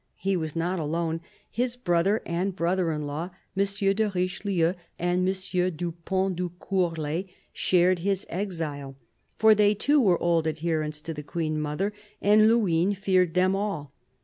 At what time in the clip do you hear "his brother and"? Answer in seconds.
1.51-2.55